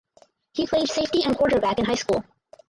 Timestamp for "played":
0.65-0.89